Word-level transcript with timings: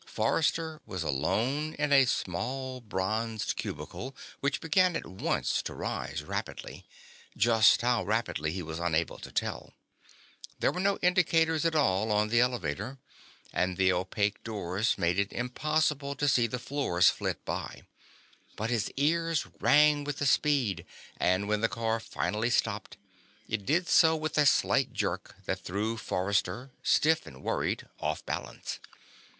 Forrester 0.07 0.81
was 0.87 1.03
alone 1.03 1.75
in 1.75 1.93
a 1.93 2.05
small 2.07 2.81
bronzed 2.81 3.55
cubicle 3.55 4.15
which 4.39 4.59
began 4.59 4.95
at 4.95 5.05
once 5.05 5.61
to 5.61 5.75
rise 5.75 6.23
rapidly. 6.23 6.87
Just 7.37 7.83
how 7.83 8.03
rapidly, 8.03 8.51
he 8.51 8.63
was 8.63 8.79
unable 8.79 9.19
to 9.19 9.31
tell. 9.31 9.73
There 10.57 10.71
were 10.71 10.79
no 10.79 10.97
indicators 11.03 11.65
at 11.65 11.75
all 11.75 12.11
on 12.11 12.29
the 12.29 12.39
elevator, 12.39 12.97
and 13.53 13.77
the 13.77 13.93
opaque 13.93 14.43
doors 14.43 14.97
made 14.97 15.19
it 15.19 15.31
impossible 15.31 16.15
to 16.15 16.27
see 16.27 16.47
floors 16.47 17.11
flit 17.11 17.45
by. 17.45 17.83
But 18.55 18.71
his 18.71 18.89
ears 18.97 19.45
rang 19.59 20.03
with 20.03 20.17
the 20.17 20.25
speed, 20.25 20.83
and 21.17 21.47
when 21.47 21.61
the 21.61 21.69
car 21.69 21.99
finally 21.99 22.49
stopped, 22.49 22.97
it 23.47 23.67
did 23.67 23.87
so 23.87 24.15
with 24.15 24.35
a 24.39 24.47
slight 24.47 24.93
jerk 24.93 25.35
that 25.45 25.59
threw 25.61 25.95
Forrester, 25.95 26.71
stiff 26.81 27.27
and 27.27 27.43
worried, 27.43 27.87
off 27.99 28.25
balance. 28.25 28.79